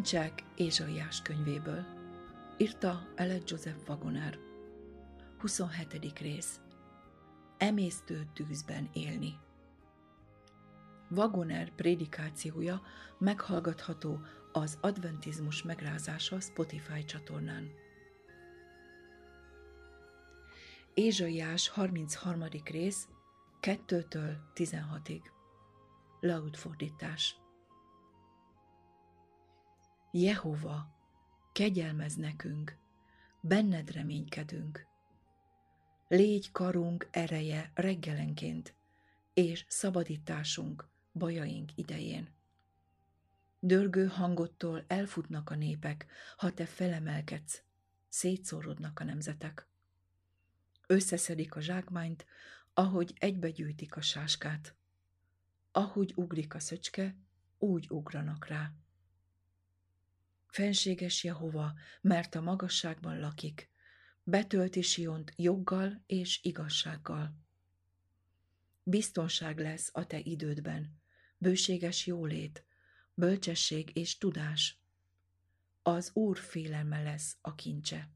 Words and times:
Kincsek 0.00 0.44
Ézsaiás 0.54 1.22
könyvéből. 1.22 1.84
Írta 2.56 3.08
Eled 3.14 3.50
Joseph 3.50 3.88
Wagoner. 3.88 4.38
27. 5.38 6.18
rész. 6.18 6.60
Emésztő 7.58 8.28
tűzben 8.34 8.88
élni. 8.92 9.38
Wagoner 11.10 11.74
prédikációja 11.74 12.82
meghallgatható 13.18 14.20
az 14.52 14.78
adventizmus 14.80 15.62
megrázása 15.62 16.40
Spotify 16.40 17.04
csatornán. 17.04 17.70
Ézsaiás 20.94 21.68
33. 21.68 22.44
rész 22.64 23.08
2-től 23.60 24.36
16-ig. 24.54 25.22
Laud 26.20 26.56
fordítás. 26.56 27.36
Jehova, 30.12 30.86
kegyelmez 31.52 32.14
nekünk, 32.14 32.76
benned 33.40 33.90
reménykedünk. 33.90 34.86
Légy 36.08 36.50
karunk 36.52 37.08
ereje 37.10 37.70
reggelenként, 37.74 38.74
és 39.34 39.64
szabadításunk 39.68 40.88
bajaink 41.12 41.70
idején. 41.74 42.28
Dörgő 43.60 44.06
hangottól 44.06 44.84
elfutnak 44.86 45.50
a 45.50 45.54
népek, 45.54 46.06
ha 46.36 46.52
te 46.52 46.66
felemelkedsz, 46.66 47.62
szétszórodnak 48.08 49.00
a 49.00 49.04
nemzetek. 49.04 49.66
Összeszedik 50.86 51.56
a 51.56 51.60
zsákmányt, 51.60 52.26
ahogy 52.74 53.14
egybegyűjtik 53.18 53.96
a 53.96 54.00
sáskát. 54.00 54.74
Ahogy 55.72 56.12
ugrik 56.16 56.54
a 56.54 56.60
szöcske, 56.60 57.16
úgy 57.58 57.86
ugranak 57.90 58.46
rá. 58.46 58.72
Fenséges 60.50 61.24
Jehova, 61.24 61.72
mert 62.00 62.34
a 62.34 62.40
magasságban 62.40 63.18
lakik, 63.18 63.70
betölti 64.22 64.82
Siont 64.82 65.32
joggal 65.36 66.02
és 66.06 66.40
igazsággal. 66.42 67.34
Biztonság 68.82 69.58
lesz 69.58 69.90
a 69.92 70.06
te 70.06 70.18
idődben, 70.18 71.00
bőséges 71.38 72.06
jólét, 72.06 72.64
bölcsesség 73.14 73.90
és 73.96 74.18
tudás. 74.18 74.78
Az 75.82 76.10
Úr 76.14 76.38
félelme 76.38 77.02
lesz 77.02 77.36
a 77.40 77.54
kincse. 77.54 78.10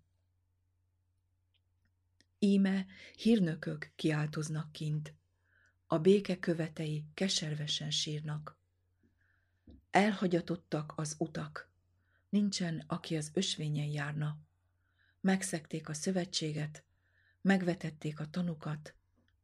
Íme 2.38 2.86
hírnökök 3.16 3.92
kiáltoznak 3.96 4.72
kint, 4.72 5.14
a 5.86 5.98
béke 5.98 6.38
követei 6.38 7.05
keservesen 7.14 7.90
sírnak. 7.90 8.58
Elhagyatottak 9.90 10.92
az 10.96 11.14
utak, 11.18 11.73
nincsen, 12.34 12.84
aki 12.86 13.17
az 13.17 13.30
ösvényen 13.34 13.86
járna. 13.86 14.39
Megszekték 15.20 15.89
a 15.89 15.95
szövetséget, 15.95 16.84
megvetették 17.40 18.20
a 18.20 18.30
tanukat, 18.30 18.95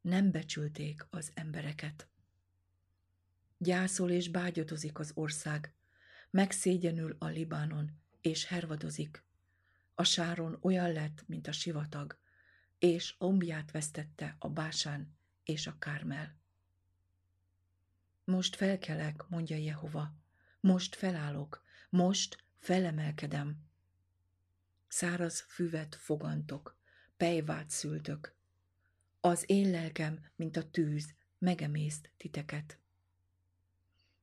nem 0.00 0.30
becsülték 0.30 1.06
az 1.10 1.30
embereket. 1.34 2.08
Gyászol 3.58 4.10
és 4.10 4.28
bágyadozik 4.28 4.98
az 4.98 5.10
ország, 5.14 5.72
megszégyenül 6.30 7.16
a 7.18 7.26
Libánon, 7.26 7.90
és 8.20 8.44
hervadozik. 8.46 9.24
A 9.94 10.04
sáron 10.04 10.58
olyan 10.60 10.92
lett, 10.92 11.24
mint 11.26 11.46
a 11.46 11.52
sivatag, 11.52 12.18
és 12.78 13.14
ombját 13.18 13.70
vesztette 13.70 14.36
a 14.38 14.48
básán 14.48 15.16
és 15.44 15.66
a 15.66 15.78
kármel. 15.78 16.36
Most 18.24 18.56
felkelek, 18.56 19.28
mondja 19.28 19.56
Jehova, 19.56 20.14
most 20.60 20.94
felállok, 20.94 21.62
most 21.90 22.48
Felemelkedem. 22.60 23.56
Száraz 24.88 25.40
füvet 25.48 25.94
fogantok, 25.94 26.76
pejvát 27.16 27.70
szültök. 27.70 28.34
Az 29.20 29.44
én 29.46 29.70
lelkem, 29.70 30.26
mint 30.36 30.56
a 30.56 30.70
tűz, 30.70 31.14
megemészt 31.38 32.10
titeket. 32.16 32.78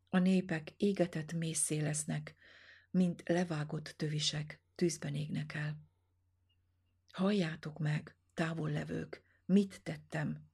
A 0.10 0.18
népek 0.18 0.74
égetett 0.78 1.34
mészé 1.34 1.80
lesznek, 1.80 2.36
mint 2.92 3.24
levágott 3.26 3.94
tövisek, 3.98 4.60
tűzben 4.76 5.16
égnek 5.16 5.54
el. 5.54 5.82
Halljátok 7.12 7.80
meg, 7.80 8.16
távol 8.34 8.70
levők, 8.70 9.24
mit 9.46 9.82
tettem, 9.84 10.48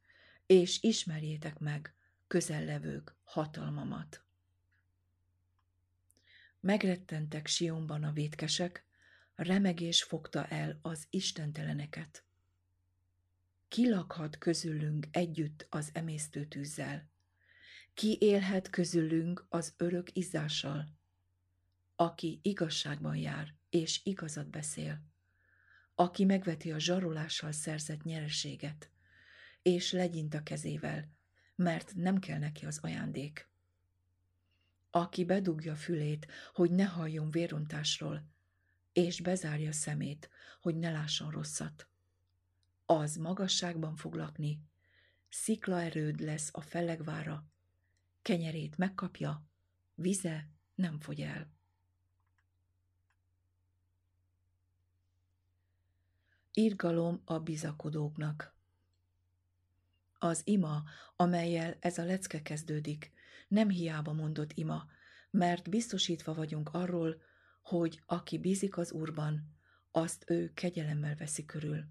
és 0.46 0.82
ismerjétek 0.82 1.60
meg, 1.60 1.94
közellevők, 2.28 3.16
hatalmamat. 3.24 4.24
Megrettentek 6.64 7.48
Sionban 7.48 8.04
a 8.04 8.12
vétkesek, 8.12 8.86
remegés 9.36 10.04
fogta 10.04 10.46
el 10.46 10.80
az 10.82 11.08
istenteleneket. 11.10 12.24
Ki 13.68 13.90
lakhat 13.90 14.38
közülünk 14.38 15.08
együtt 15.12 15.68
az 15.70 15.90
emésztő 15.94 16.46
tűzzel? 16.46 17.10
Ki 17.94 18.18
élhet 18.20 18.70
közülünk 18.70 19.46
az 19.50 19.74
örök 19.78 20.16
izzással? 20.16 20.88
Aki 21.96 22.40
igazságban 22.42 23.16
jár 23.16 23.54
és 23.70 24.02
igazat 24.04 24.50
beszél, 24.50 25.02
aki 25.96 26.26
megveti 26.26 26.72
a 26.72 26.80
zsarolással 26.80 27.52
szerzett 27.52 28.04
nyereséget, 28.04 28.90
és 29.62 29.92
legyint 29.92 30.34
a 30.34 30.44
kezével, 30.44 31.10
mert 31.56 31.96
nem 31.96 32.20
kell 32.20 32.40
neki 32.40 32.66
az 32.66 32.80
ajándék 32.82 33.52
aki 34.96 35.26
bedugja 35.26 35.76
fülét, 35.76 36.28
hogy 36.54 36.72
ne 36.72 36.84
halljon 36.84 37.32
vérontásról, 37.32 38.24
és 38.92 39.22
bezárja 39.22 39.72
szemét, 39.72 40.30
hogy 40.62 40.76
ne 40.76 40.92
lásson 40.92 41.32
rosszat. 41.32 41.88
Az 42.86 43.16
magasságban 43.16 43.96
fog 43.96 44.14
lakni, 44.14 44.62
erőd 45.66 46.20
lesz 46.20 46.50
a 46.52 46.62
fellegvára, 46.62 47.46
kenyerét 48.22 48.78
megkapja, 48.78 49.48
vize 49.96 50.50
nem 50.76 51.00
fogy 51.00 51.22
el. 51.22 51.52
Irgalom 56.52 57.22
a 57.26 57.40
bizakodóknak. 57.40 58.56
Az 60.20 60.42
ima, 60.44 60.84
amelyel 61.16 61.78
ez 61.80 61.98
a 61.98 62.04
lecke 62.04 62.42
kezdődik, 62.42 63.12
nem 63.54 63.70
hiába 63.70 64.14
mondott 64.14 64.54
ima, 64.54 64.86
mert 65.32 65.70
biztosítva 65.70 66.34
vagyunk 66.34 66.70
arról, 66.74 67.22
hogy 67.62 68.02
aki 68.06 68.38
bízik 68.38 68.78
az 68.78 68.92
Úrban, 68.92 69.56
azt 69.92 70.30
ő 70.30 70.52
kegyelemmel 70.54 71.16
veszi 71.16 71.46
körül. 71.46 71.86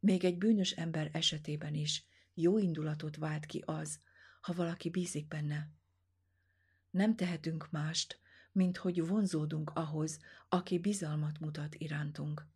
Még 0.00 0.24
egy 0.24 0.38
bűnös 0.38 0.70
ember 0.70 1.10
esetében 1.12 1.74
is 1.74 2.04
jó 2.34 2.58
indulatot 2.58 3.16
vált 3.16 3.46
ki 3.46 3.62
az, 3.66 4.00
ha 4.40 4.52
valaki 4.52 4.90
bízik 4.90 5.28
benne. 5.28 5.70
Nem 6.90 7.16
tehetünk 7.16 7.70
mást, 7.70 8.20
mint 8.52 8.76
hogy 8.76 9.06
vonzódunk 9.06 9.70
ahhoz, 9.70 10.18
aki 10.48 10.78
bizalmat 10.78 11.40
mutat 11.40 11.74
irántunk. 11.74 12.46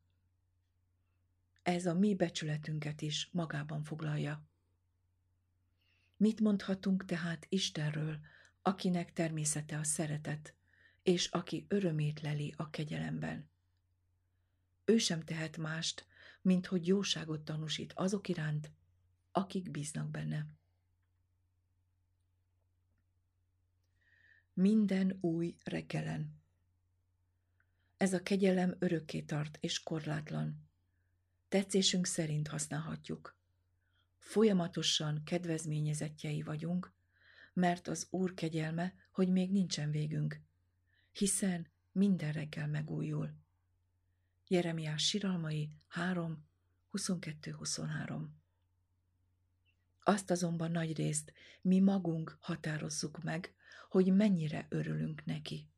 Ez 1.63 1.87
a 1.87 1.95
mi 1.95 2.15
becsületünket 2.15 3.01
is 3.01 3.29
magában 3.33 3.83
foglalja. 3.83 4.50
Mit 6.21 6.41
mondhatunk 6.41 7.05
tehát 7.05 7.47
Istenről, 7.49 8.19
akinek 8.63 9.13
természete 9.13 9.79
a 9.79 9.85
szeretet, 9.85 10.55
és 11.03 11.27
aki 11.27 11.67
örömét 11.69 12.21
leli 12.21 12.55
a 12.57 12.71
kegyelemben? 12.71 13.51
Ő 14.85 14.99
sem 14.99 15.25
tehet 15.25 15.57
mást, 15.57 16.07
mint 16.43 16.67
hogy 16.67 16.87
jóságot 16.87 17.41
tanúsít 17.41 17.93
azok 17.93 18.29
iránt, 18.29 18.73
akik 19.33 19.71
bíznak 19.71 20.11
benne. 20.11 20.47
Minden 24.53 25.19
új 25.21 25.57
reggelen. 25.65 26.41
Ez 27.97 28.13
a 28.13 28.23
kegyelem 28.23 28.77
örökké 28.79 29.21
tart 29.21 29.59
és 29.61 29.83
korlátlan. 29.83 30.69
Tetszésünk 31.49 32.07
szerint 32.07 32.49
használhatjuk. 32.49 33.40
Folyamatosan 34.21 35.25
kedvezményezettjei 35.25 36.43
vagyunk, 36.43 36.93
mert 37.53 37.89
az 37.89 38.07
Úr 38.11 38.35
kegyelme, 38.35 38.95
hogy 39.13 39.29
még 39.29 39.51
nincsen 39.51 39.91
végünk, 39.91 40.41
hiszen 41.13 41.71
minden 41.93 42.33
reggel 42.33 42.67
megújul. 42.67 43.35
Jeremiás 44.49 45.07
siralmai 45.07 45.71
3, 45.89 46.45
22-23 46.93 48.27
Azt 50.03 50.31
azonban 50.31 50.71
nagy 50.71 50.97
részt 50.97 51.33
mi 51.61 51.81
magunk 51.81 52.37
határozzuk 52.41 53.23
meg, 53.23 53.55
hogy 53.89 54.13
mennyire 54.13 54.67
örülünk 54.69 55.25
neki. 55.25 55.69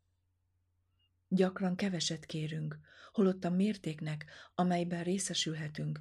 Gyakran 1.28 1.76
keveset 1.76 2.26
kérünk, 2.26 2.78
holott 3.12 3.44
a 3.44 3.50
mértéknek, 3.50 4.24
amelyben 4.54 5.02
részesülhetünk, 5.02 6.00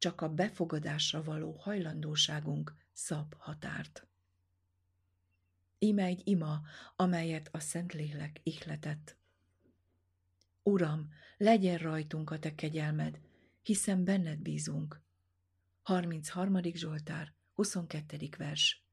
csak 0.00 0.20
a 0.20 0.28
befogadásra 0.34 1.22
való 1.22 1.52
hajlandóságunk 1.52 2.74
szab 2.92 3.34
határt. 3.38 4.06
Íme 5.78 6.02
egy 6.02 6.20
ima, 6.24 6.60
amelyet 6.96 7.48
a 7.52 7.60
Szentlélek 7.60 8.40
ihletett. 8.42 9.16
Uram, 10.62 11.12
legyen 11.36 11.78
rajtunk 11.78 12.30
a 12.30 12.38
te 12.38 12.54
kegyelmed, 12.54 13.20
hiszen 13.62 14.04
benned 14.04 14.38
bízunk. 14.38 15.00
33. 15.82 16.62
Zsoltár, 16.62 17.34
22. 17.54 18.28
vers. 18.36 18.84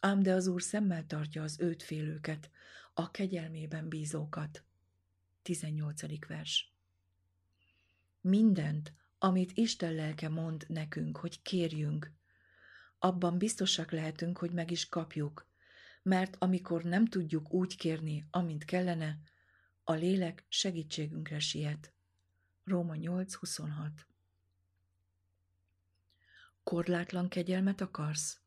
Ám 0.00 0.22
de 0.22 0.32
az 0.32 0.46
Úr 0.46 0.62
szemmel 0.62 1.06
tartja 1.06 1.42
az 1.42 1.60
őt 1.60 1.82
félőket, 1.82 2.50
a 2.94 3.10
kegyelmében 3.10 3.88
bízókat. 3.88 4.64
18. 5.42 6.26
vers. 6.26 6.72
Mindent, 8.20 8.92
amit 9.22 9.52
Isten 9.54 9.94
lelke 9.94 10.28
mond 10.28 10.64
nekünk, 10.68 11.16
hogy 11.16 11.42
kérjünk, 11.42 12.12
abban 12.98 13.38
biztosak 13.38 13.90
lehetünk, 13.90 14.38
hogy 14.38 14.52
meg 14.52 14.70
is 14.70 14.88
kapjuk, 14.88 15.46
mert 16.02 16.36
amikor 16.38 16.82
nem 16.82 17.06
tudjuk 17.06 17.52
úgy 17.52 17.76
kérni, 17.76 18.26
amint 18.30 18.64
kellene, 18.64 19.18
a 19.84 19.92
lélek 19.92 20.44
segítségünkre 20.48 21.38
siet. 21.38 21.92
Róma 22.64 22.94
8.26 22.94 23.90
Korlátlan 26.62 27.28
kegyelmet 27.28 27.80
akarsz? 27.80 28.40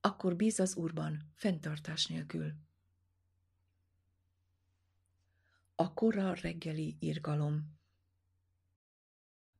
Akkor 0.00 0.36
bíz 0.36 0.60
az 0.60 0.76
Úrban, 0.76 1.32
fenntartás 1.34 2.06
nélkül. 2.06 2.52
A 5.74 5.94
kora 5.94 6.34
reggeli 6.34 6.96
irgalom 6.98 7.77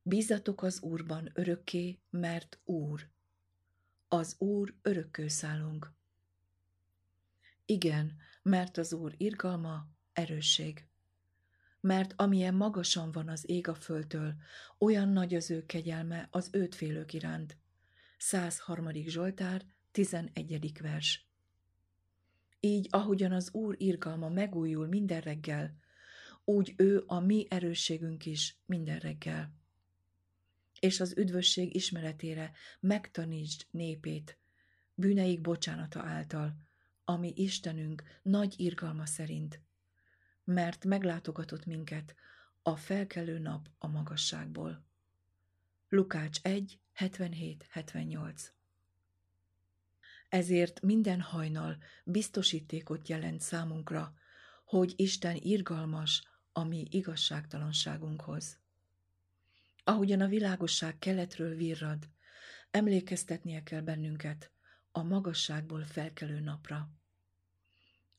Bízatok 0.01 0.63
az 0.63 0.81
Úrban 0.81 1.29
örökké, 1.33 1.99
mert 2.09 2.59
Úr. 2.63 3.09
Az 4.07 4.35
Úr 4.37 4.75
örökkőszálunk. 4.81 5.93
Igen, 7.65 8.15
mert 8.41 8.77
az 8.77 8.93
Úr 8.93 9.13
irgalma 9.17 9.87
erősség. 10.13 10.87
Mert 11.79 12.13
amilyen 12.15 12.53
magasan 12.53 13.11
van 13.11 13.29
az 13.29 13.49
ég 13.49 13.67
a 13.67 13.75
földtől, 13.75 14.33
olyan 14.77 15.09
nagy 15.09 15.35
az 15.35 15.51
ő 15.51 15.65
kegyelme 15.65 16.27
az 16.31 16.49
őt 16.51 16.75
félők 16.75 17.13
iránt. 17.13 17.57
103. 18.17 18.91
Zsoltár, 18.93 19.65
11. 19.91 20.81
vers. 20.81 21.27
Így, 22.59 22.87
ahogyan 22.89 23.31
az 23.31 23.53
Úr 23.53 23.75
irgalma 23.77 24.29
megújul 24.29 24.87
minden 24.87 25.21
reggel, 25.21 25.77
úgy 26.43 26.73
ő 26.77 27.03
a 27.07 27.19
mi 27.19 27.47
erősségünk 27.49 28.25
is 28.25 28.57
minden 28.65 28.99
reggel. 28.99 29.58
És 30.79 30.99
az 30.99 31.17
üdvösség 31.17 31.75
ismeretére 31.75 32.51
megtanítsd 32.79 33.65
népét, 33.71 34.37
bűneik 34.93 35.41
bocsánata 35.41 36.01
által, 36.01 36.55
ami 37.03 37.33
Istenünk 37.35 38.03
nagy 38.21 38.53
irgalma 38.57 39.05
szerint, 39.05 39.61
mert 40.43 40.85
meglátogatott 40.85 41.65
minket 41.65 42.15
a 42.61 42.75
felkelő 42.75 43.39
nap 43.39 43.69
a 43.77 43.87
magasságból. 43.87 44.85
Lukács 45.89 46.39
1, 46.41 46.79
77-78 46.95 48.47
Ezért 50.29 50.81
minden 50.81 51.21
hajnal 51.21 51.77
biztosítékot 52.03 53.07
jelent 53.07 53.41
számunkra, 53.41 54.13
hogy 54.65 54.93
Isten 54.95 55.35
irgalmas 55.35 56.23
a 56.51 56.63
mi 56.63 56.87
igazságtalanságunkhoz. 56.89 58.59
Ahogyan 59.89 60.21
a 60.21 60.27
világosság 60.27 60.99
keletről 60.99 61.55
virrad, 61.55 62.09
emlékeztetnie 62.71 63.63
kell 63.63 63.81
bennünket 63.81 64.51
a 64.91 65.03
magasságból 65.03 65.83
felkelő 65.83 66.39
napra. 66.39 66.89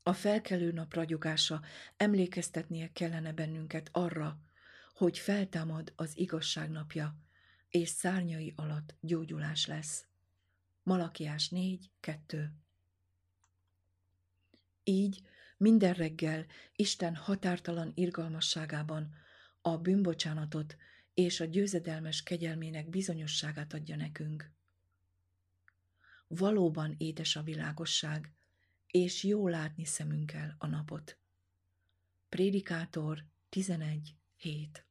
A 0.03 0.13
felkelő 0.13 0.71
nap 0.71 0.93
ragyogása 0.93 1.61
emlékeztetnie 1.97 2.89
kellene 2.93 3.33
bennünket 3.33 3.89
arra, 3.91 4.39
hogy 4.93 5.17
feltámad 5.17 5.93
az 5.95 6.17
igazság 6.17 6.69
napja, 6.69 7.15
és 7.69 7.89
szárnyai 7.89 8.53
alatt 8.55 8.95
gyógyulás 8.99 9.65
lesz. 9.65 10.05
Malakiás 10.83 11.49
4, 11.49 11.91
2 11.99 12.51
Így 14.83 15.21
minden 15.57 15.93
reggel 15.93 16.45
Isten 16.75 17.15
határtalan 17.15 17.91
irgalmasságában 17.95 19.13
a 19.61 19.77
bűnbocsánatot 19.77 20.77
és 21.13 21.39
a 21.39 21.45
győzedelmes 21.45 22.23
kegyelmének 22.23 22.89
bizonyosságát 22.89 23.73
adja 23.73 23.95
nekünk. 23.95 24.51
Valóban 26.27 26.95
édes 26.97 27.35
a 27.35 27.43
világosság, 27.43 28.33
és 28.87 29.23
jó 29.23 29.47
látni 29.47 29.85
szemünkkel 29.85 30.55
a 30.57 30.67
napot. 30.67 31.17
Prédikátor 32.29 33.25
11. 33.49 34.15
7 34.35 34.85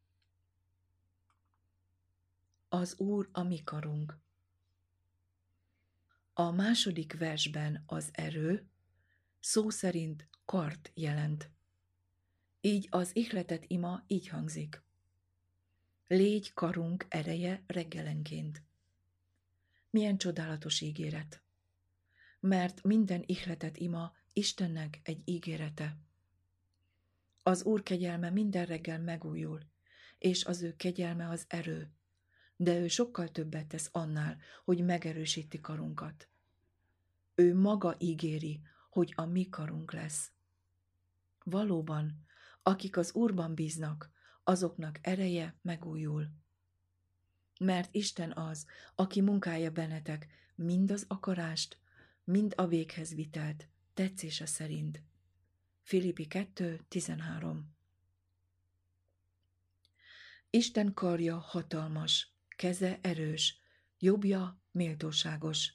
Az 2.69 2.99
Úr 2.99 3.29
a 3.33 3.43
mi 3.43 3.63
karunk. 3.63 4.19
A 6.33 6.51
második 6.51 7.19
versben 7.19 7.83
az 7.87 8.09
erő 8.13 8.69
szó 9.41 9.71
szerint 9.71 10.29
kart 10.45 10.91
jelent. 10.95 11.51
Így 12.61 12.87
az 12.91 13.17
ihletet 13.17 13.65
ima 13.67 14.05
így 14.07 14.29
hangzik. 14.29 14.83
Légy 16.13 16.53
karunk 16.53 17.07
ereje 17.09 17.63
reggelenként. 17.67 18.63
Milyen 19.91 20.19
csodálatos 20.19 20.81
ígéret! 20.81 21.43
Mert 22.41 22.83
minden 22.83 23.23
ihletet 23.27 23.77
ima 23.77 24.13
Istennek 24.33 25.01
egy 25.03 25.23
ígérete. 25.25 25.97
Az 27.43 27.65
Úr 27.65 27.83
kegyelme 27.83 28.31
minden 28.31 28.67
reggel 28.67 29.01
megújul, 29.01 29.61
és 30.19 30.45
az 30.45 30.63
ő 30.63 30.77
kegyelme 30.77 31.29
az 31.29 31.45
erő, 31.49 31.93
de 32.57 32.79
ő 32.79 32.89
sokkal 32.89 33.29
többet 33.29 33.67
tesz 33.67 33.89
annál, 33.93 34.39
hogy 34.65 34.85
megerősíti 34.85 35.61
karunkat. 35.61 36.29
Ő 37.35 37.55
maga 37.55 37.95
ígéri, 37.99 38.61
hogy 38.91 39.13
a 39.17 39.25
mi 39.25 39.49
karunk 39.49 39.93
lesz. 39.93 40.31
Valóban, 41.45 42.25
akik 42.63 42.97
az 42.97 43.13
Úrban 43.13 43.55
bíznak, 43.55 44.11
azoknak 44.51 44.99
ereje 45.03 45.55
megújul. 45.63 46.31
Mert 47.61 47.95
Isten 47.95 48.33
az, 48.33 48.67
aki 48.95 49.21
munkája 49.21 49.71
bennetek 49.71 50.27
mind 50.55 50.91
az 50.91 51.05
akarást, 51.09 51.79
mind 52.25 52.53
a 52.57 52.67
véghez 52.67 53.15
vitelt, 53.15 53.69
tetszése 53.95 54.47
szerint. 54.47 55.03
Filippi 55.83 56.27
2.13 56.31 57.61
Isten 60.51 60.95
karja 60.95 61.39
hatalmas, 61.39 62.35
keze 62.49 62.99
erős, 63.03 63.61
jobbja 63.99 64.61
méltóságos. 64.71 65.75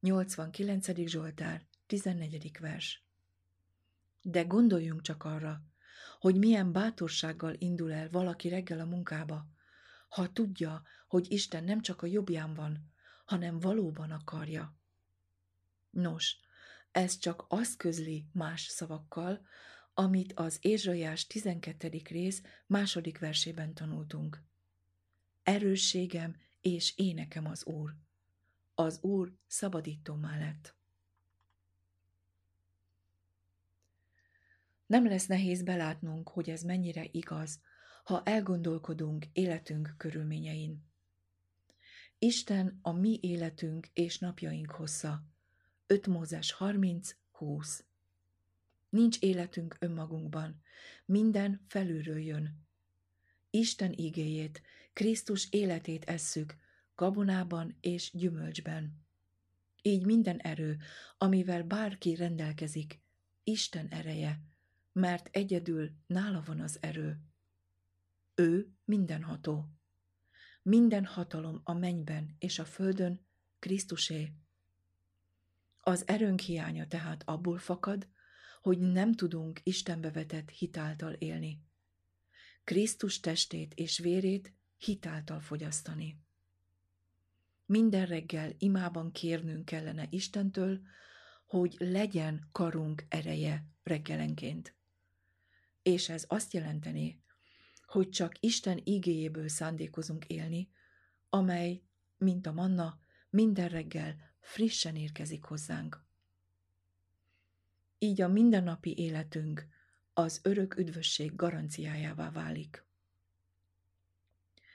89. 0.00 1.06
Zsoltár, 1.08 1.66
14. 1.86 2.58
vers. 2.60 3.04
De 4.22 4.42
gondoljunk 4.42 5.00
csak 5.02 5.24
arra, 5.24 5.62
hogy 6.18 6.36
milyen 6.36 6.72
bátorsággal 6.72 7.54
indul 7.58 7.92
el 7.92 8.10
valaki 8.10 8.48
reggel 8.48 8.80
a 8.80 8.84
munkába, 8.84 9.46
ha 10.08 10.32
tudja, 10.32 10.82
hogy 11.06 11.32
Isten 11.32 11.64
nem 11.64 11.80
csak 11.80 12.02
a 12.02 12.06
jobbján 12.06 12.54
van, 12.54 12.92
hanem 13.24 13.60
valóban 13.60 14.10
akarja. 14.10 14.76
Nos, 15.90 16.36
ez 16.90 17.18
csak 17.18 17.44
az 17.48 17.76
közli 17.76 18.26
más 18.32 18.62
szavakkal, 18.62 19.46
amit 19.94 20.32
az 20.32 20.58
Ézsaiás 20.60 21.26
12. 21.26 21.90
rész 22.08 22.42
második 22.66 23.18
versében 23.18 23.74
tanultunk. 23.74 24.42
Erősségem 25.42 26.36
és 26.60 26.96
énekem 26.96 27.46
az 27.46 27.64
Úr. 27.64 27.96
Az 28.74 28.98
Úr 29.02 29.32
szabadítómá 29.46 30.38
lett. 30.38 30.74
Nem 34.86 35.06
lesz 35.06 35.26
nehéz 35.26 35.62
belátnunk, 35.62 36.28
hogy 36.28 36.50
ez 36.50 36.62
mennyire 36.62 37.04
igaz, 37.10 37.60
ha 38.04 38.22
elgondolkodunk 38.22 39.26
életünk 39.32 39.94
körülményein. 39.96 40.84
Isten 42.18 42.78
a 42.82 42.92
mi 42.92 43.18
életünk 43.22 43.88
és 43.92 44.18
napjaink 44.18 44.70
hossza. 44.70 45.24
5 45.86 46.06
Mózes 46.06 46.52
30, 46.52 47.16
20 47.30 47.84
Nincs 48.88 49.18
életünk 49.18 49.76
önmagunkban, 49.78 50.62
minden 51.04 51.64
felülről 51.68 52.20
jön. 52.20 52.66
Isten 53.50 53.92
igéjét, 53.92 54.62
Krisztus 54.92 55.48
életét 55.50 56.04
esszük, 56.04 56.56
gabonában 56.94 57.76
és 57.80 58.10
gyümölcsben. 58.12 59.04
Így 59.82 60.04
minden 60.04 60.38
erő, 60.38 60.76
amivel 61.18 61.62
bárki 61.62 62.14
rendelkezik, 62.14 63.00
Isten 63.44 63.88
ereje, 63.88 64.40
mert 64.96 65.28
egyedül 65.32 65.90
nála 66.06 66.42
van 66.46 66.60
az 66.60 66.78
erő. 66.80 67.20
Ő 68.34 68.72
mindenható. 68.84 69.68
Minden 70.62 71.04
hatalom 71.04 71.60
a 71.64 71.72
mennyben 71.72 72.36
és 72.38 72.58
a 72.58 72.64
földön 72.64 73.26
Krisztusé. 73.58 74.32
Az 75.78 76.08
erőnk 76.08 76.40
hiánya 76.40 76.86
tehát 76.86 77.22
abból 77.26 77.58
fakad, 77.58 78.08
hogy 78.60 78.78
nem 78.78 79.12
tudunk 79.12 79.60
Istenbe 79.62 80.10
vetett 80.10 80.50
hitáltal 80.50 81.12
élni. 81.12 81.62
Krisztus 82.64 83.20
testét 83.20 83.74
és 83.74 83.98
vérét 83.98 84.54
hitáltal 84.76 85.40
fogyasztani. 85.40 86.20
Minden 87.66 88.06
reggel 88.06 88.52
imában 88.58 89.12
kérnünk 89.12 89.64
kellene 89.64 90.06
Istentől, 90.10 90.80
hogy 91.46 91.76
legyen 91.78 92.48
karunk 92.52 93.04
ereje 93.08 93.66
reggelenként. 93.82 94.74
És 95.86 96.08
ez 96.08 96.24
azt 96.28 96.52
jelenteni, 96.52 97.22
hogy 97.84 98.08
csak 98.08 98.32
Isten 98.40 98.80
igéjéből 98.84 99.48
szándékozunk 99.48 100.24
élni, 100.24 100.70
amely, 101.28 101.82
mint 102.18 102.46
a 102.46 102.52
manna, 102.52 103.00
minden 103.30 103.68
reggel 103.68 104.16
frissen 104.40 104.96
érkezik 104.96 105.44
hozzánk. 105.44 106.04
Így 107.98 108.20
a 108.20 108.28
mindennapi 108.28 108.98
életünk 108.98 109.66
az 110.12 110.40
örök 110.42 110.76
üdvösség 110.76 111.34
garanciájává 111.34 112.30
válik. 112.30 112.84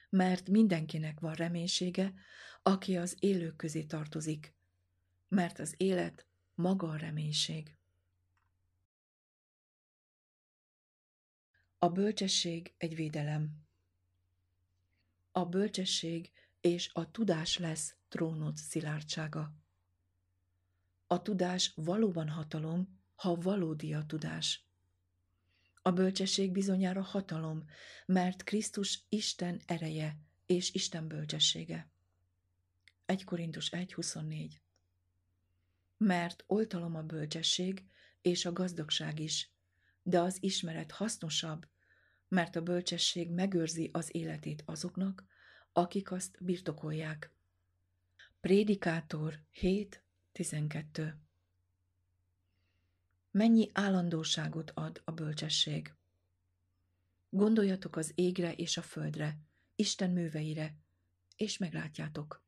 Mert 0.10 0.50
mindenkinek 0.50 1.20
van 1.20 1.34
reménysége, 1.34 2.13
aki 2.63 2.98
az 2.98 3.15
élők 3.20 3.56
közé 3.56 3.84
tartozik, 3.84 4.56
mert 5.27 5.60
az 5.60 5.74
élet 5.77 6.25
maga 6.56 6.89
a 6.89 6.98
reménység. 6.98 7.75
A 11.84 11.90
bölcsesség 11.90 12.74
egy 12.78 12.96
védelem. 12.96 13.66
A 15.32 15.46
bölcsesség 15.46 16.32
és 16.60 16.90
a 16.94 17.12
tudás 17.12 17.58
lesz 17.58 17.96
trónod 18.08 18.58
szilárdsága. 18.58 19.54
A 21.08 21.22
tudás 21.22 21.74
valóban 21.76 22.30
hatalom, 22.30 23.00
ha 23.16 23.36
valódi 23.36 23.94
a 23.94 24.06
tudás. 24.06 24.66
A 25.82 25.92
bölcsesség 25.92 26.52
bizonyára 26.52 27.02
hatalom, 27.02 27.66
mert 28.06 28.44
Krisztus 28.44 29.06
Isten 29.10 29.62
ereje 29.66 30.18
és 30.46 30.74
Isten 30.74 31.08
bölcsessége. 31.08 31.92
1 33.06 33.24
Korintus 33.24 33.70
1.24 33.70 34.52
Mert 35.98 36.44
oltalom 36.48 36.96
a 36.96 37.02
bölcsesség 37.02 37.86
és 38.22 38.46
a 38.46 38.54
gazdagság 38.54 39.20
is, 39.20 39.52
de 40.04 40.20
az 40.20 40.38
ismeret 40.40 40.92
hasznosabb, 40.92 41.70
mert 42.32 42.56
a 42.56 42.62
bölcsesség 42.62 43.30
megőrzi 43.30 43.90
az 43.94 44.16
életét 44.16 44.64
azoknak, 44.66 45.26
akik 45.74 46.12
azt 46.12 46.44
birtokolják. 46.44 47.32
Prédikátor 48.42 49.40
7.12 49.62 51.14
Mennyi 53.32 53.70
állandóságot 53.74 54.72
ad 54.76 55.02
a 55.06 55.12
bölcsesség? 55.12 55.94
Gondoljatok 57.30 57.96
az 57.96 58.12
égre 58.16 58.54
és 58.54 58.78
a 58.78 58.82
földre, 58.82 59.38
Isten 59.76 60.10
műveire, 60.10 60.76
és 61.36 61.58
meglátjátok. 61.58 62.44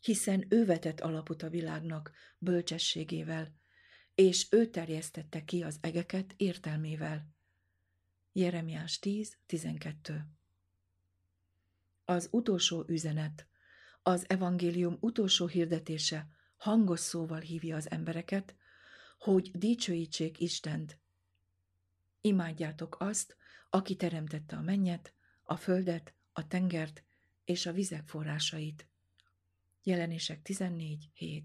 Hiszen 0.00 0.46
ő 0.48 0.64
vetett 0.64 1.00
alapot 1.00 1.42
a 1.42 1.48
világnak 1.48 2.12
bölcsességével, 2.38 3.54
és 4.14 4.46
ő 4.50 4.66
terjesztette 4.66 5.44
ki 5.44 5.62
az 5.62 5.78
egeket 5.80 6.34
értelmével. 6.36 7.35
Jeremiás 8.38 8.98
10.12 9.02 10.20
Az 12.04 12.28
utolsó 12.30 12.84
üzenet, 12.88 13.46
az 14.02 14.24
evangélium 14.28 14.96
utolsó 15.00 15.46
hirdetése 15.46 16.28
hangos 16.56 17.00
szóval 17.00 17.40
hívja 17.40 17.76
az 17.76 17.90
embereket, 17.90 18.54
hogy 19.18 19.50
dicsőítsék 19.50 20.40
Istent. 20.40 20.98
Imádjátok 22.20 22.96
azt, 23.00 23.36
aki 23.70 23.96
teremtette 23.96 24.56
a 24.56 24.60
mennyet, 24.60 25.12
a 25.42 25.56
földet, 25.56 26.14
a 26.32 26.46
tengert 26.46 27.04
és 27.44 27.66
a 27.66 27.72
vizek 27.72 28.08
forrásait. 28.08 28.86
Jelenések 29.82 30.40
14.7 30.44 31.42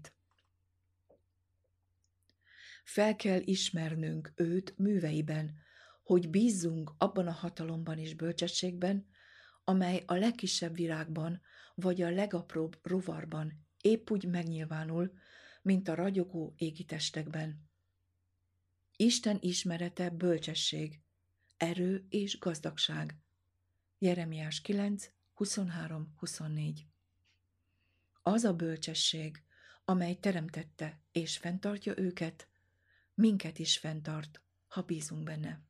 Fel 2.84 3.16
kell 3.16 3.40
ismernünk 3.44 4.32
őt 4.34 4.78
műveiben, 4.78 5.60
hogy 6.02 6.30
bízzunk 6.30 6.92
abban 6.98 7.26
a 7.26 7.32
hatalomban 7.32 7.98
és 7.98 8.14
bölcsességben, 8.14 9.06
amely 9.64 10.02
a 10.06 10.14
legkisebb 10.14 10.74
virágban 10.74 11.40
vagy 11.74 12.02
a 12.02 12.10
legapróbb 12.10 12.78
rovarban 12.82 13.66
épp 13.80 14.10
úgy 14.10 14.24
megnyilvánul, 14.24 15.12
mint 15.62 15.88
a 15.88 15.94
ragyogó 15.94 16.54
égi 16.56 16.84
testekben. 16.84 17.70
Isten 18.96 19.38
ismerete 19.40 20.10
bölcsesség, 20.10 21.00
erő 21.56 22.06
és 22.08 22.38
gazdagság. 22.38 23.16
Jeremiás 23.98 24.60
9, 24.60 25.10
23-24 25.36 26.78
Az 28.22 28.44
a 28.44 28.54
bölcsesség, 28.54 29.42
amely 29.84 30.14
teremtette 30.14 31.00
és 31.12 31.38
fenntartja 31.38 31.98
őket, 31.98 32.48
minket 33.14 33.58
is 33.58 33.78
fenntart, 33.78 34.42
ha 34.68 34.82
bízunk 34.82 35.22
benne. 35.22 35.62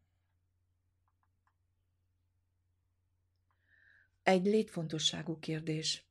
Egy 4.22 4.44
létfontosságú 4.44 5.38
kérdés. 5.38 6.06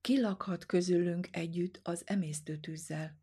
Ki 0.00 0.20
lakhat 0.20 0.66
közülünk 0.66 1.28
együtt 1.30 1.80
az 1.82 2.02
emésztőtűzzel? 2.06 3.18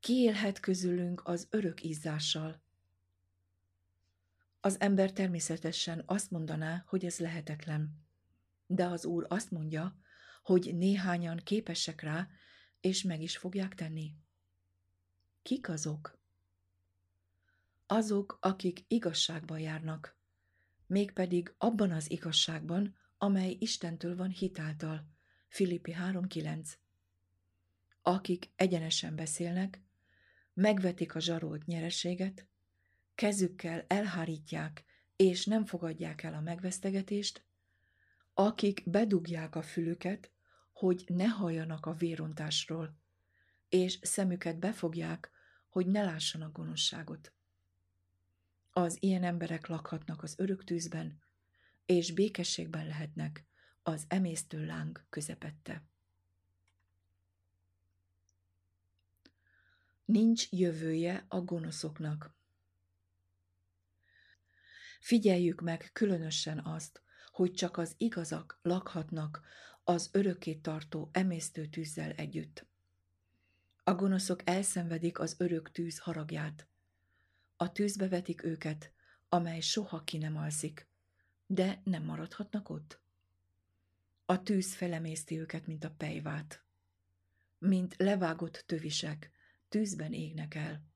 Ki 0.00 0.12
élhet 0.12 0.60
közülünk 0.60 1.20
az 1.24 1.46
örök 1.50 1.82
ízással? 1.82 2.62
Az 4.60 4.80
ember 4.80 5.12
természetesen 5.12 6.02
azt 6.06 6.30
mondaná, 6.30 6.84
hogy 6.86 7.04
ez 7.04 7.18
lehetetlen. 7.18 8.06
De 8.66 8.86
az 8.86 9.04
Úr 9.04 9.26
azt 9.28 9.50
mondja, 9.50 9.98
hogy 10.42 10.76
néhányan 10.76 11.36
képesek 11.36 12.00
rá, 12.00 12.28
és 12.80 13.02
meg 13.02 13.22
is 13.22 13.36
fogják 13.36 13.74
tenni. 13.74 14.14
Kik 15.42 15.68
azok? 15.68 16.18
Azok, 17.86 18.38
akik 18.40 18.84
igazságban 18.88 19.58
járnak, 19.58 20.17
mégpedig 20.88 21.54
abban 21.58 21.90
az 21.90 22.10
igazságban, 22.10 22.96
amely 23.18 23.56
Istentől 23.60 24.16
van 24.16 24.30
hitáltal. 24.30 25.08
Filippi 25.48 25.92
3.9 25.92 26.72
Akik 28.02 28.50
egyenesen 28.56 29.16
beszélnek, 29.16 29.82
megvetik 30.54 31.14
a 31.14 31.20
zsarolt 31.20 31.64
nyereséget, 31.66 32.46
kezükkel 33.14 33.84
elhárítják 33.86 34.84
és 35.16 35.44
nem 35.44 35.64
fogadják 35.64 36.22
el 36.22 36.34
a 36.34 36.40
megvesztegetést, 36.40 37.44
akik 38.34 38.90
bedugják 38.90 39.54
a 39.54 39.62
fülüket, 39.62 40.30
hogy 40.72 41.04
ne 41.06 41.26
halljanak 41.26 41.86
a 41.86 41.92
vérontásról, 41.92 42.96
és 43.68 43.98
szemüket 44.02 44.58
befogják, 44.58 45.30
hogy 45.68 45.86
ne 45.86 46.04
lássanak 46.04 46.52
gonoszságot. 46.52 47.32
Az 48.78 48.96
ilyen 49.00 49.24
emberek 49.24 49.66
lakhatnak 49.66 50.22
az 50.22 50.34
örök 50.36 50.64
tűzben, 50.64 51.22
és 51.86 52.12
békességben 52.12 52.86
lehetnek 52.86 53.44
az 53.82 54.04
emésztő 54.08 54.66
láng 54.66 55.06
közepette. 55.10 55.82
Nincs 60.04 60.52
jövője 60.52 61.24
a 61.28 61.40
gonoszoknak. 61.40 62.34
Figyeljük 65.00 65.60
meg 65.60 65.90
különösen 65.92 66.58
azt, 66.58 67.02
hogy 67.30 67.52
csak 67.52 67.76
az 67.76 67.94
igazak 67.96 68.58
lakhatnak 68.62 69.42
az 69.84 70.08
örökké 70.12 70.54
tartó 70.54 71.08
emésztő 71.12 71.66
tűzzel 71.66 72.10
együtt. 72.10 72.66
A 73.84 73.94
gonoszok 73.94 74.40
elszenvedik 74.44 75.18
az 75.18 75.34
örök 75.38 75.70
tűz 75.70 75.98
haragját. 75.98 76.67
A 77.60 77.72
tűzbe 77.72 78.08
vetik 78.08 78.44
őket, 78.44 78.92
amely 79.28 79.60
soha 79.60 80.04
ki 80.04 80.18
nem 80.18 80.36
alszik, 80.36 80.88
de 81.46 81.80
nem 81.84 82.04
maradhatnak 82.04 82.68
ott. 82.68 83.00
A 84.24 84.42
tűz 84.42 84.74
felemészti 84.74 85.38
őket, 85.38 85.66
mint 85.66 85.84
a 85.84 85.90
pejvát. 85.90 86.64
Mint 87.58 87.94
levágott 87.96 88.64
tövisek, 88.66 89.30
tűzben 89.68 90.12
égnek 90.12 90.54
el. 90.54 90.86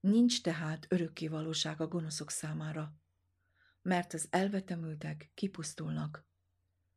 Nincs 0.00 0.42
tehát 0.42 0.86
örökké 0.88 1.28
valóság 1.28 1.80
a 1.80 1.88
gonoszok 1.88 2.30
számára, 2.30 2.94
mert 3.82 4.12
az 4.12 4.26
elvetemültek 4.30 5.30
kipusztulnak. 5.34 6.24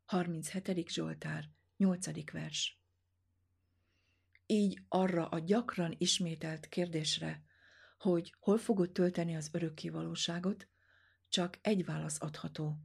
37. 0.05 0.89
Zsoltár, 0.89 1.50
8. 1.77 2.32
vers. 2.32 2.79
Így 4.46 4.82
arra 4.88 5.27
a 5.27 5.39
gyakran 5.39 5.96
ismételt 5.98 6.67
kérdésre, 6.67 7.45
hogy 7.98 8.36
hol 8.40 8.58
fogod 8.58 8.92
tölteni 8.92 9.36
az 9.36 9.50
örökké 9.52 9.90
valóságot, 9.90 10.68
csak 11.30 11.58
egy 11.62 11.86
válasz 11.86 12.22
adható. 12.22 12.78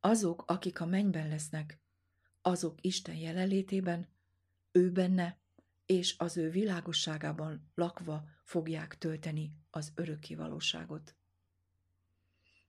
Azok, 0.00 0.44
akik 0.46 0.80
a 0.80 0.86
mennyben 0.86 1.28
lesznek, 1.28 1.80
azok 2.42 2.78
Isten 2.80 3.14
jelenlétében, 3.14 4.08
ő 4.72 4.92
benne 4.92 5.38
és 5.86 6.14
az 6.18 6.36
ő 6.36 6.50
világosságában 6.50 7.70
lakva 7.74 8.24
fogják 8.42 8.98
tölteni 8.98 9.52
az 9.70 9.92
örökké 9.94 10.34
valóságot. 10.34 11.14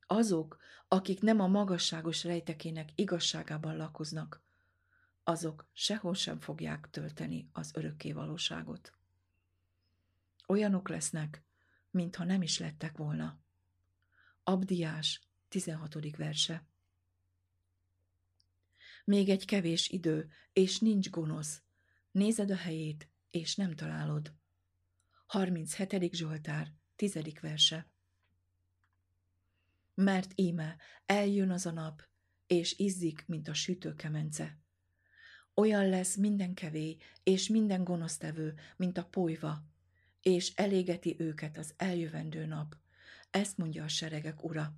Azok, 0.07 0.57
akik 0.87 1.21
nem 1.21 1.39
a 1.39 1.47
magasságos 1.47 2.23
rejtekének 2.23 2.89
igazságában 2.95 3.77
lakoznak, 3.77 4.41
azok 5.23 5.69
sehol 5.73 6.13
sem 6.13 6.39
fogják 6.39 6.89
tölteni 6.89 7.49
az 7.53 7.71
örökké 7.73 8.11
valóságot. 8.11 8.98
Olyanok 10.51 10.89
lesznek, 10.89 11.43
mintha 11.91 12.23
nem 12.23 12.41
is 12.41 12.59
lettek 12.59 12.97
volna. 12.97 13.39
Abdiás 14.43 15.21
16. 15.47 16.15
verse 16.17 16.67
Még 19.03 19.29
egy 19.29 19.45
kevés 19.45 19.89
idő, 19.89 20.29
és 20.53 20.79
nincs 20.79 21.09
gonosz. 21.09 21.61
Nézed 22.11 22.51
a 22.51 22.55
helyét, 22.55 23.09
és 23.29 23.55
nem 23.55 23.75
találod. 23.75 24.33
37. 25.25 26.13
Zsoltár, 26.13 26.73
10. 26.95 27.19
verse 27.41 27.91
Mert 29.93 30.31
íme 30.35 30.77
eljön 31.05 31.49
az 31.49 31.65
a 31.65 31.71
nap, 31.71 32.07
és 32.47 32.77
izzik, 32.77 33.25
mint 33.27 33.47
a 33.47 33.53
sütőkemence. 33.53 34.59
Olyan 35.53 35.89
lesz 35.89 36.15
minden 36.15 36.53
kevé, 36.53 36.97
és 37.23 37.47
minden 37.47 37.83
gonosztevő, 37.83 38.59
mint 38.75 38.97
a 38.97 39.05
polyva, 39.05 39.63
és 40.21 40.53
elégeti 40.55 41.15
őket 41.19 41.57
az 41.57 41.73
eljövendő 41.77 42.45
nap. 42.45 42.75
Ezt 43.29 43.57
mondja 43.57 43.83
a 43.83 43.87
seregek 43.87 44.43
ura. 44.43 44.73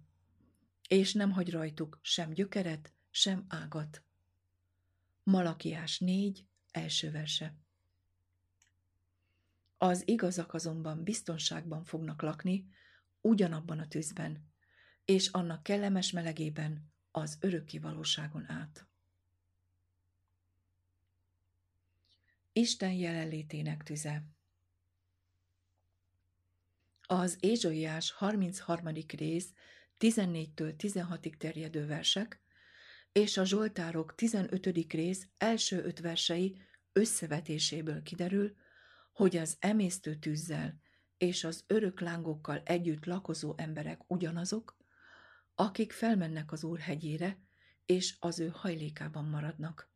És 0.87 1.13
nem 1.13 1.31
hagy 1.31 1.51
rajtuk 1.51 1.99
sem 2.01 2.33
gyökeret, 2.33 2.93
sem 3.09 3.45
ágat. 3.47 4.03
Malakiás 5.23 5.99
4, 5.99 6.45
első 6.71 7.11
verse. 7.11 7.55
Az 9.77 10.07
igazak 10.07 10.53
azonban 10.53 11.03
biztonságban 11.03 11.83
fognak 11.83 12.21
lakni, 12.21 12.67
ugyanabban 13.21 13.79
a 13.79 13.87
tűzben, 13.87 14.49
és 15.05 15.27
annak 15.27 15.63
kellemes 15.63 16.11
melegében 16.11 16.91
az 17.11 17.37
örökké 17.39 17.77
valóságon 17.77 18.49
át. 18.49 18.85
Isten 22.53 22.91
jelenlétének 22.91 23.83
tüze 23.83 24.23
Az 27.11 27.37
Ézsaiás 27.39 28.11
33. 28.11 28.87
rész 29.17 29.53
14-től 29.99 30.73
16-ig 30.77 31.37
terjedő 31.37 31.85
versek 31.85 32.41
és 33.11 33.37
a 33.37 33.45
Zsoltárok 33.45 34.15
15. 34.15 34.65
rész 34.91 35.27
első 35.37 35.83
öt 35.83 35.99
versei 35.99 36.61
összevetéséből 36.93 38.01
kiderül, 38.01 38.55
hogy 39.13 39.37
az 39.37 39.57
emésztő 39.59 40.15
tűzzel 40.15 40.81
és 41.17 41.43
az 41.43 41.63
örök 41.67 41.99
lángokkal 41.99 42.61
együtt 42.65 43.05
lakozó 43.05 43.53
emberek 43.57 44.01
ugyanazok, 44.07 44.77
akik 45.55 45.91
felmennek 45.91 46.51
az 46.51 46.63
Úr 46.63 46.79
hegyére, 46.79 47.37
és 47.85 48.15
az 48.19 48.39
ő 48.39 48.51
hajlékában 48.53 49.25
maradnak. 49.25 49.89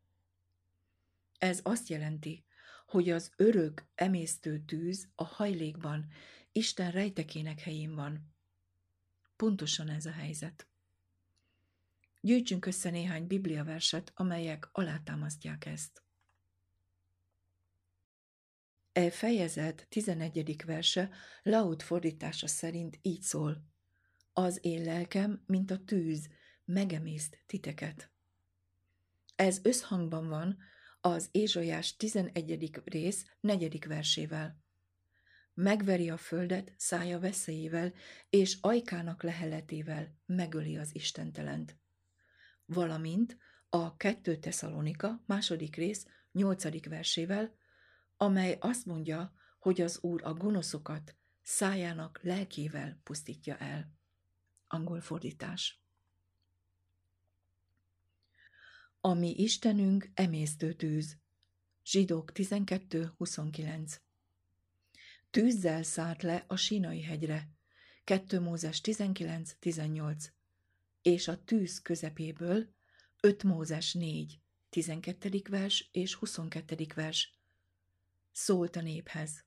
Ez 1.37 1.59
azt 1.63 1.89
jelenti, 1.89 2.45
hogy 2.85 3.09
az 3.09 3.31
örök 3.35 3.85
emésztő 3.95 4.59
tűz 4.59 5.07
a 5.15 5.23
hajlékban, 5.23 6.07
Isten 6.57 6.91
rejtekének 6.91 7.59
helyén 7.59 7.95
van. 7.95 8.33
Pontosan 9.35 9.89
ez 9.89 10.05
a 10.05 10.11
helyzet. 10.11 10.67
Gyűjtsünk 12.21 12.65
össze 12.65 12.89
néhány 12.89 13.27
bibliaverset, 13.27 14.11
amelyek 14.15 14.69
alátámasztják 14.71 15.65
ezt. 15.65 16.03
E 18.91 19.11
fejezet 19.11 19.85
11. 19.89 20.65
verse 20.65 21.09
Laut 21.43 21.83
fordítása 21.83 22.47
szerint 22.47 22.99
így 23.01 23.21
szól. 23.21 23.65
Az 24.33 24.59
én 24.61 24.83
lelkem, 24.83 25.43
mint 25.45 25.71
a 25.71 25.83
tűz, 25.83 26.29
megemészt 26.65 27.43
titeket. 27.45 28.11
Ez 29.35 29.59
összhangban 29.63 30.27
van 30.27 30.57
az 31.01 31.29
Ézsajás 31.31 31.95
11. 31.95 32.81
rész 32.85 33.25
4. 33.39 33.87
versével. 33.87 34.64
Megveri 35.55 36.09
a 36.09 36.17
földet 36.17 36.73
szája 36.77 37.19
veszélyével, 37.19 37.93
és 38.29 38.57
ajkának 38.61 39.23
leheletével 39.23 40.17
megöli 40.25 40.77
az 40.77 40.95
istentelent. 40.95 41.77
Valamint 42.65 43.37
a 43.69 43.97
2 43.97 44.37
Tesszalonika 44.37 45.23
második 45.25 45.75
rész 45.75 46.07
8. 46.31 46.87
versével, 46.87 47.55
amely 48.17 48.57
azt 48.59 48.85
mondja, 48.85 49.33
hogy 49.59 49.81
az 49.81 49.99
Úr 50.01 50.21
a 50.23 50.33
gonoszokat 50.33 51.15
szájának 51.41 52.19
lelkével 52.21 52.99
pusztítja 53.03 53.57
el. 53.57 53.93
Angol 54.67 55.01
fordítás. 55.01 55.83
Ami 59.01 59.29
Istenünk 59.29 60.11
emésztő 60.13 60.73
tűz. 60.73 61.17
Zsidók 61.83 62.31
12.29 62.33 63.95
Tűzzel 65.29 65.83
szállt 65.83 66.21
le 66.21 66.43
a 66.47 66.55
Sinai 66.55 67.01
hegyre. 67.01 67.49
2 68.03 68.39
Mózes 68.39 68.81
19.18 68.83 70.23
És 71.01 71.27
a 71.27 71.43
tűz 71.43 71.81
közepéből 71.81 72.73
5 73.19 73.43
Mózes 73.43 73.93
4, 73.93 74.39
12. 74.69 75.41
vers 75.49 75.89
és 75.91 76.13
22. 76.13 76.85
vers 76.95 77.39
szólt 78.31 78.75
a 78.75 78.81
néphez. 78.81 79.45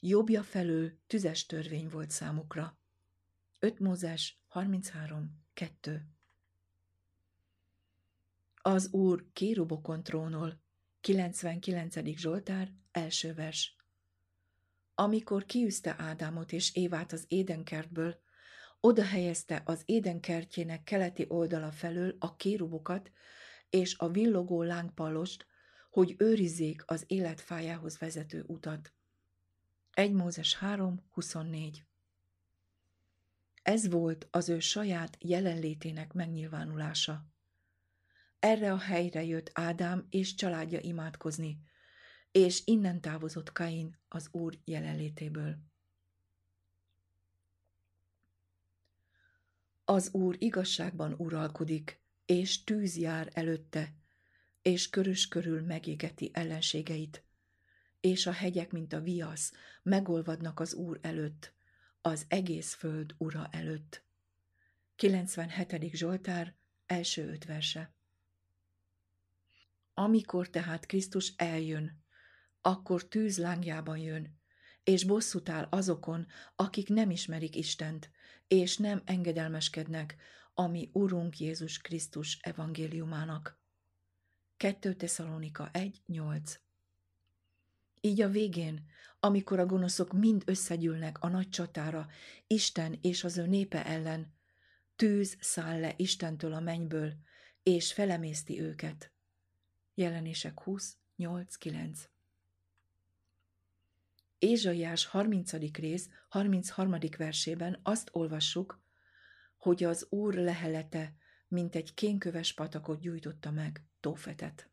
Jobbja 0.00 0.42
felől 0.42 0.92
tüzes 1.06 1.46
törvény 1.46 1.88
volt 1.88 2.10
számukra. 2.10 2.78
5 3.58 3.78
Mózes 3.78 4.42
33, 4.46 5.44
2 5.54 6.08
Az 8.54 8.92
Úr 8.92 9.26
kérubokon 9.32 10.02
trónol, 10.02 10.62
99. 11.00 12.16
Zsoltár, 12.16 12.72
első 12.90 13.34
vers. 13.34 13.76
Amikor 14.94 15.44
kiűzte 15.44 15.94
Ádámot 15.98 16.52
és 16.52 16.74
Évát 16.74 17.12
az 17.12 17.24
édenkertből, 17.28 18.22
oda 18.80 19.04
helyezte 19.04 19.62
az 19.64 19.82
édenkertjének 19.84 20.82
keleti 20.82 21.24
oldala 21.28 21.70
felől 21.70 22.16
a 22.18 22.36
kérubokat 22.36 23.10
és 23.70 23.98
a 23.98 24.08
villogó 24.08 24.62
lángpalost, 24.62 25.46
hogy 25.90 26.14
őrizzék 26.18 26.82
az 26.86 27.04
életfájához 27.06 27.98
vezető 27.98 28.44
utat. 28.46 28.92
1 29.90 30.12
Mózes 30.12 30.56
3, 30.56 31.02
24 31.10 31.84
Ez 33.62 33.88
volt 33.88 34.28
az 34.30 34.48
ő 34.48 34.58
saját 34.58 35.16
jelenlétének 35.20 36.12
megnyilvánulása. 36.12 37.26
Erre 38.38 38.72
a 38.72 38.78
helyre 38.78 39.24
jött 39.24 39.50
Ádám 39.52 40.06
és 40.10 40.34
családja 40.34 40.78
imádkozni, 40.80 41.58
és 42.34 42.62
innen 42.64 43.00
távozott 43.00 43.52
Kain 43.52 43.98
az 44.08 44.28
Úr 44.30 44.58
jelenlétéből. 44.64 45.56
Az 49.84 50.14
Úr 50.14 50.36
igazságban 50.38 51.14
uralkodik, 51.18 52.00
és 52.26 52.64
tűz 52.64 52.96
jár 52.96 53.30
előtte, 53.32 53.94
és 54.62 54.90
körös 54.90 55.28
körül 55.28 55.62
megégeti 55.62 56.30
ellenségeit, 56.32 57.24
és 58.00 58.26
a 58.26 58.32
hegyek, 58.32 58.72
mint 58.72 58.92
a 58.92 59.00
viasz, 59.00 59.52
megolvadnak 59.82 60.60
az 60.60 60.74
Úr 60.74 60.98
előtt, 61.02 61.52
az 62.00 62.24
egész 62.28 62.74
föld 62.74 63.14
ura 63.18 63.48
előtt. 63.50 64.04
97. 64.96 65.90
Zsoltár, 65.92 66.54
első 66.86 67.28
öt 67.28 67.44
verse. 67.44 67.94
Amikor 69.94 70.50
tehát 70.50 70.86
Krisztus 70.86 71.32
eljön, 71.36 72.03
akkor 72.66 73.08
tűz 73.08 73.38
lángjában 73.38 73.98
jön, 73.98 74.38
és 74.84 75.04
bosszút 75.04 75.48
áll 75.48 75.66
azokon, 75.70 76.26
akik 76.56 76.88
nem 76.88 77.10
ismerik 77.10 77.56
Istent, 77.56 78.10
és 78.48 78.76
nem 78.76 79.02
engedelmeskednek, 79.04 80.16
ami 80.54 80.90
Urunk 80.92 81.38
Jézus 81.38 81.78
Krisztus 81.78 82.38
evangéliumának. 82.40 83.60
2 84.56 84.94
Tesszalonika 84.94 85.70
1.8 85.72 86.56
Így 88.00 88.20
a 88.20 88.28
végén, 88.28 88.84
amikor 89.20 89.58
a 89.58 89.66
gonoszok 89.66 90.12
mind 90.12 90.42
összegyűlnek 90.46 91.18
a 91.22 91.28
nagy 91.28 91.48
csatára, 91.48 92.06
Isten 92.46 92.98
és 93.00 93.24
az 93.24 93.38
ő 93.38 93.46
népe 93.46 93.86
ellen, 93.86 94.34
tűz 94.96 95.36
száll 95.40 95.80
le 95.80 95.94
Istentől 95.96 96.52
a 96.52 96.60
mennyből, 96.60 97.12
és 97.62 97.92
felemészti 97.92 98.60
őket. 98.60 99.12
Jelenések 99.94 100.60
20, 100.60 100.96
8, 101.16 101.56
9 101.56 102.12
Ézsaiás 104.44 105.06
30. 105.06 105.52
rész 105.72 106.08
33. 106.28 106.96
versében 107.16 107.80
azt 107.82 108.08
olvassuk, 108.12 108.82
hogy 109.56 109.84
az 109.84 110.06
Úr 110.10 110.34
lehelete, 110.34 111.14
mint 111.48 111.74
egy 111.74 111.94
kénköves 111.94 112.52
patakot 112.52 113.00
gyújtotta 113.00 113.50
meg 113.50 113.84
Tófetet. 114.00 114.68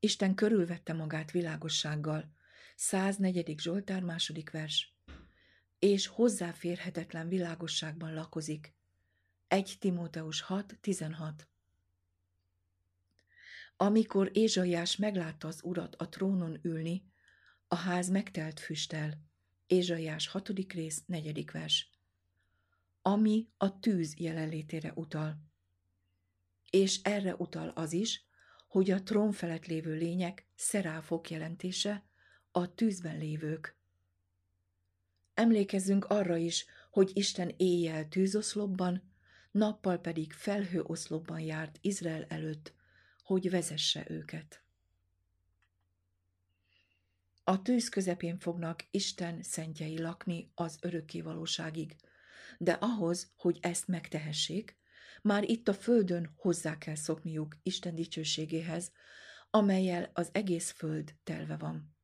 Isten 0.00 0.34
körülvette 0.34 0.92
magát 0.92 1.30
világossággal. 1.30 2.32
104. 2.76 3.54
Zsoltár 3.58 4.02
második 4.02 4.50
vers. 4.50 4.94
És 5.78 6.06
hozzáférhetetlen 6.06 7.28
világosságban 7.28 8.14
lakozik. 8.14 8.74
1 9.48 9.76
Timóteus 9.80 10.44
6.16 10.48 11.32
Amikor 13.82 14.30
Ézsaiás 14.32 14.96
meglátta 14.96 15.48
az 15.48 15.60
urat 15.62 15.94
a 15.94 16.08
trónon 16.08 16.58
ülni, 16.62 17.04
a 17.68 17.74
ház 17.74 18.08
megtelt 18.08 18.60
füstel. 18.60 19.22
Ézsaiás 19.66 20.28
6. 20.28 20.48
rész, 20.72 21.02
4. 21.06 21.50
vers. 21.52 21.90
Ami 23.02 23.48
a 23.56 23.78
tűz 23.78 24.14
jelenlétére 24.18 24.92
utal. 24.94 25.42
És 26.70 27.00
erre 27.02 27.34
utal 27.34 27.68
az 27.68 27.92
is, 27.92 28.24
hogy 28.68 28.90
a 28.90 29.02
trón 29.02 29.32
felett 29.32 29.66
lévő 29.66 29.94
lények 29.94 30.46
szeráfok 30.54 31.30
jelentése 31.30 32.04
a 32.50 32.74
tűzben 32.74 33.18
lévők. 33.18 33.76
Emlékezzünk 35.34 36.04
arra 36.04 36.36
is, 36.36 36.66
hogy 36.90 37.10
Isten 37.14 37.54
éjjel 37.56 38.08
tűzoszlopban, 38.08 39.12
nappal 39.50 39.98
pedig 39.98 40.32
felhőoszlopban 40.32 41.40
járt 41.40 41.78
Izrael 41.80 42.24
előtt, 42.28 42.78
hogy 43.30 43.50
vezesse 43.50 44.04
őket. 44.08 44.62
A 47.44 47.62
tűz 47.62 47.88
közepén 47.88 48.38
fognak 48.38 48.86
Isten 48.90 49.42
szentjei 49.42 50.00
lakni 50.00 50.50
az 50.54 50.78
örökké 50.80 51.20
valóságig, 51.20 51.96
de 52.58 52.72
ahhoz, 52.72 53.32
hogy 53.36 53.58
ezt 53.60 53.86
megtehessék, 53.86 54.76
már 55.22 55.48
itt 55.48 55.68
a 55.68 55.74
földön 55.74 56.32
hozzá 56.36 56.78
kell 56.78 56.94
szokniuk 56.94 57.56
Isten 57.62 57.94
dicsőségéhez, 57.94 58.92
amelyel 59.50 60.10
az 60.12 60.28
egész 60.32 60.70
föld 60.70 61.14
telve 61.24 61.56
van. 61.56 61.96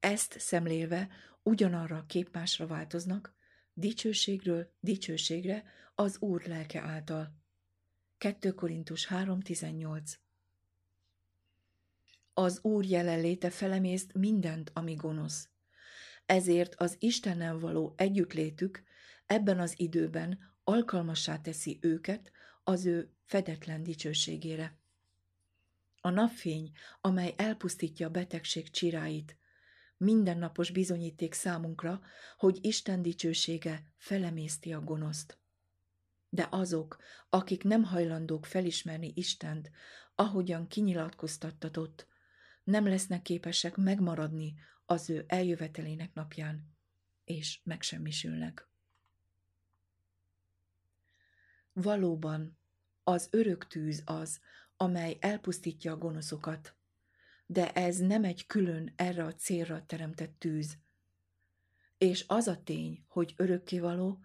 Ezt 0.00 0.40
szemlélve 0.40 1.08
ugyanarra 1.42 2.04
képmásra 2.06 2.66
változnak, 2.66 3.34
dicsőségről 3.72 4.74
dicsőségre 4.80 5.64
az 5.94 6.18
Úr 6.18 6.42
lelke 6.46 6.80
által. 6.80 7.39
2 8.20 8.54
Korintus 8.54 9.06
3.18 9.06 10.14
Az 12.34 12.58
Úr 12.62 12.84
jelenléte 12.84 13.50
felemészt 13.50 14.12
mindent, 14.14 14.70
ami 14.74 14.94
gonosz. 14.94 15.48
Ezért 16.26 16.74
az 16.74 16.96
Istennel 16.98 17.58
való 17.58 17.94
együttlétük 17.96 18.82
ebben 19.26 19.58
az 19.58 19.74
időben 19.76 20.38
alkalmassá 20.64 21.40
teszi 21.40 21.78
őket 21.80 22.32
az 22.64 22.86
ő 22.86 23.10
fedetlen 23.24 23.82
dicsőségére. 23.82 24.78
A 26.00 26.10
napfény, 26.10 26.70
amely 27.00 27.34
elpusztítja 27.36 28.06
a 28.06 28.10
betegség 28.10 28.70
csiráit, 28.70 29.36
mindennapos 29.96 30.70
bizonyíték 30.70 31.32
számunkra, 31.34 32.00
hogy 32.36 32.58
Isten 32.60 33.02
dicsősége 33.02 33.86
felemészti 33.96 34.72
a 34.72 34.80
gonoszt. 34.80 35.39
De 36.30 36.48
azok, 36.50 36.96
akik 37.28 37.64
nem 37.64 37.84
hajlandók 37.84 38.46
felismerni 38.46 39.12
Istent, 39.14 39.70
ahogyan 40.14 40.66
kinyilatkoztattatott, 40.66 42.06
nem 42.64 42.86
lesznek 42.86 43.22
képesek 43.22 43.76
megmaradni 43.76 44.54
az 44.86 45.10
ő 45.10 45.24
eljövetelének 45.28 46.14
napján, 46.14 46.76
és 47.24 47.60
megsemmisülnek. 47.64 48.68
Valóban, 51.72 52.58
az 53.04 53.28
örök 53.30 53.66
tűz 53.66 54.02
az, 54.04 54.40
amely 54.76 55.16
elpusztítja 55.20 55.92
a 55.92 55.96
gonoszokat, 55.96 56.74
de 57.46 57.72
ez 57.72 57.98
nem 57.98 58.24
egy 58.24 58.46
külön 58.46 58.92
erre 58.96 59.24
a 59.24 59.34
célra 59.34 59.86
teremtett 59.86 60.38
tűz. 60.38 60.78
És 61.98 62.24
az 62.28 62.46
a 62.46 62.62
tény, 62.62 63.04
hogy 63.08 63.34
örökkévaló, 63.36 64.20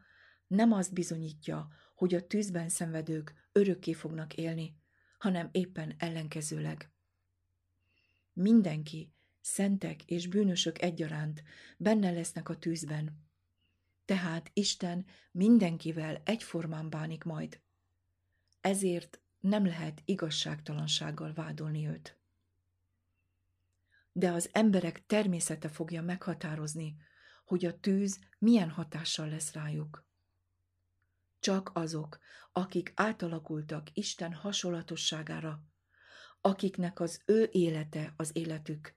nem 0.48 0.72
azt 0.72 0.94
bizonyítja, 0.94 1.68
hogy 1.96 2.14
a 2.14 2.28
tűzben 2.28 2.70
szenvedők 2.70 3.34
örökké 3.52 3.94
fognak 3.94 4.34
élni, 4.34 4.78
hanem 5.18 5.50
éppen 5.52 5.96
ellenkezőleg. 5.98 6.92
Mindenki, 8.34 9.14
szentek 9.42 10.04
és 10.06 10.28
bűnösök 10.28 10.82
egyaránt 10.82 11.44
benne 11.78 12.12
lesznek 12.12 12.50
a 12.50 12.58
tűzben, 12.58 13.24
tehát 14.06 14.50
Isten 14.54 15.06
mindenkivel 15.32 16.22
egyformán 16.26 16.90
bánik 16.90 17.24
majd. 17.24 17.60
Ezért 18.62 19.20
nem 19.40 19.66
lehet 19.66 20.02
igazságtalansággal 20.06 21.34
vádolni 21.34 21.88
őt. 21.88 22.18
De 24.12 24.32
az 24.32 24.50
emberek 24.52 25.06
természete 25.06 25.70
fogja 25.70 26.02
meghatározni, 26.02 26.96
hogy 27.46 27.66
a 27.66 27.80
tűz 27.80 28.20
milyen 28.40 28.70
hatással 28.70 29.30
lesz 29.30 29.54
rájuk. 29.54 30.06
Csak 31.46 31.72
azok, 31.74 32.20
akik 32.52 32.92
átalakultak 32.96 33.88
Isten 33.94 34.34
hasonlatosságára, 34.34 35.64
akiknek 36.42 37.00
az 37.00 37.22
ő 37.26 37.50
élete 37.52 38.14
az 38.18 38.30
életük, 38.34 38.96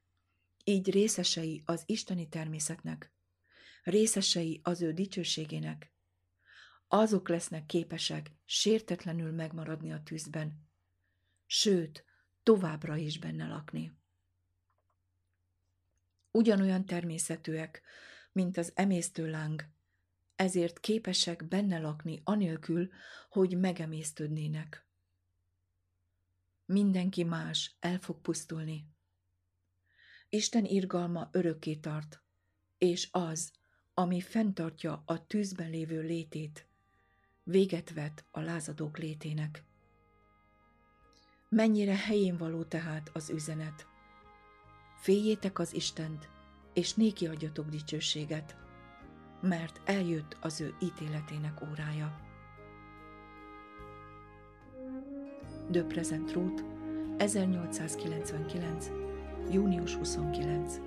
így 0.64 0.90
részesei 0.90 1.62
az 1.64 1.82
isteni 1.87 2.28
természetnek, 2.28 3.12
részesei 3.82 4.61
az 4.62 4.82
ő 4.82 4.92
dicsőségének, 4.92 5.92
azok 6.87 7.28
lesznek 7.28 7.66
képesek 7.66 8.30
sértetlenül 8.44 9.32
megmaradni 9.32 9.92
a 9.92 10.02
tűzben, 10.02 10.68
sőt, 11.46 12.04
továbbra 12.42 12.96
is 12.96 13.18
benne 13.18 13.46
lakni. 13.46 13.98
Ugyanolyan 16.30 16.87
természetűek, 16.87 17.82
mint 18.32 18.56
az 18.56 18.72
emésztő 18.74 19.30
láng, 19.30 19.76
ezért 20.38 20.81
képesek 20.81 21.48
benne 21.48 21.79
lakni 21.79 22.20
anélkül, 22.24 22.88
hogy 23.31 23.59
megemésztődnének. 23.59 24.87
Mindenki 26.64 27.24
más 27.24 27.77
el 27.81 27.98
fog 27.98 28.20
pusztulni. 28.20 28.87
Isten 30.29 30.64
irgalma 30.64 31.29
örökké 31.33 31.74
tart, 31.74 32.22
és 32.79 33.09
az, 33.11 33.53
ami 33.94 34.20
fenntartja 34.20 35.03
a 35.07 35.27
tűzben 35.27 35.70
lévő 35.70 36.01
létét, 36.01 36.66
véget 37.42 37.92
vet 37.92 38.24
a 38.31 38.40
lázadók 38.40 38.98
létének. 38.98 39.64
Mennyire 41.48 41.96
helyén 41.96 42.37
való 42.37 42.64
tehát 42.64 43.11
az 43.12 43.31
üzenet. 43.31 43.87
Féljétek 45.01 45.59
az 45.59 45.74
Istent, 45.74 46.29
és 46.72 46.94
néki 46.94 47.27
adjatok 47.27 47.68
dicsőséget, 47.68 48.67
mert 49.40 49.81
eljött 49.85 50.37
az 50.40 50.61
ő 50.61 50.74
ítéletének 50.79 51.61
órája. 51.70 52.20
De 55.70 55.83
Present 55.83 56.33
Route, 56.33 56.62
1899. 57.16 58.90
június 59.51 59.94
29. 59.94 60.79